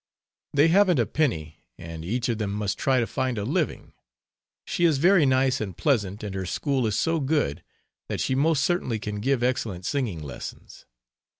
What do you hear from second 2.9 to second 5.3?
to find a living. She is very